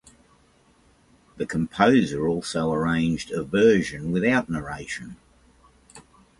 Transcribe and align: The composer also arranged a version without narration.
The 1.37 1.45
composer 1.45 2.27
also 2.27 2.73
arranged 2.73 3.29
a 3.31 3.43
version 3.43 4.11
without 4.11 4.49
narration. 4.49 5.17